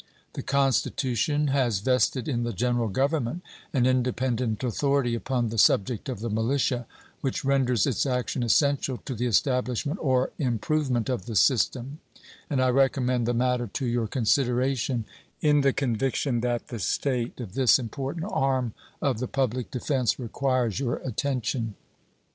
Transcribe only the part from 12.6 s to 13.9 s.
I recommend the matter to